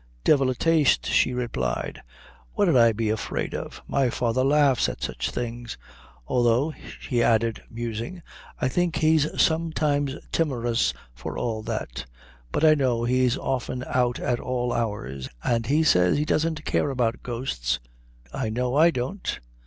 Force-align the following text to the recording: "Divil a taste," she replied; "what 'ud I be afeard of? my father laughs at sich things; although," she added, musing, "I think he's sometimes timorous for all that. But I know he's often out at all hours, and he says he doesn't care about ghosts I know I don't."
"Divil 0.23 0.49
a 0.49 0.55
taste," 0.55 1.05
she 1.05 1.31
replied; 1.31 2.01
"what 2.55 2.67
'ud 2.67 2.75
I 2.75 2.91
be 2.91 3.11
afeard 3.11 3.53
of? 3.53 3.83
my 3.87 4.09
father 4.09 4.43
laughs 4.43 4.89
at 4.89 5.03
sich 5.03 5.29
things; 5.29 5.77
although," 6.25 6.73
she 6.99 7.21
added, 7.21 7.61
musing, 7.69 8.23
"I 8.59 8.67
think 8.67 8.95
he's 8.95 9.27
sometimes 9.39 10.15
timorous 10.31 10.91
for 11.13 11.37
all 11.37 11.61
that. 11.61 12.07
But 12.51 12.65
I 12.65 12.73
know 12.73 13.03
he's 13.03 13.37
often 13.37 13.83
out 13.85 14.19
at 14.19 14.39
all 14.39 14.73
hours, 14.73 15.29
and 15.43 15.67
he 15.67 15.83
says 15.83 16.17
he 16.17 16.25
doesn't 16.25 16.65
care 16.65 16.89
about 16.89 17.21
ghosts 17.21 17.77
I 18.33 18.49
know 18.49 18.75
I 18.75 18.89
don't." 18.89 19.39